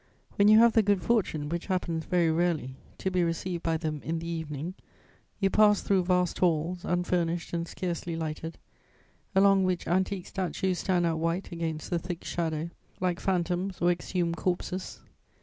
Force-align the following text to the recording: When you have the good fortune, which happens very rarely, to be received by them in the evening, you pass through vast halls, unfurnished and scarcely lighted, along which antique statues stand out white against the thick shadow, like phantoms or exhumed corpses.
When 0.35 0.47
you 0.47 0.57
have 0.57 0.73
the 0.73 0.81
good 0.81 1.03
fortune, 1.03 1.47
which 1.47 1.67
happens 1.67 2.05
very 2.05 2.31
rarely, 2.31 2.73
to 2.97 3.11
be 3.11 3.23
received 3.23 3.61
by 3.61 3.77
them 3.77 4.01
in 4.03 4.17
the 4.17 4.25
evening, 4.27 4.73
you 5.39 5.51
pass 5.51 5.81
through 5.81 6.05
vast 6.05 6.39
halls, 6.39 6.79
unfurnished 6.83 7.53
and 7.53 7.67
scarcely 7.67 8.15
lighted, 8.15 8.57
along 9.35 9.63
which 9.63 9.87
antique 9.87 10.25
statues 10.25 10.79
stand 10.79 11.05
out 11.05 11.17
white 11.19 11.51
against 11.51 11.91
the 11.91 11.99
thick 11.99 12.23
shadow, 12.23 12.71
like 12.99 13.19
phantoms 13.19 13.79
or 13.79 13.91
exhumed 13.91 14.37
corpses. 14.37 15.01